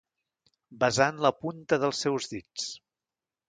[0.83, 2.69] Besant la punta dels seus dits.